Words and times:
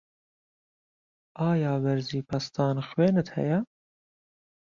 ئایا 1.39 1.73
بەرزی 1.83 2.25
پەستان 2.29 2.77
خوێنت 2.87 3.27
هەیە؟ 3.35 3.59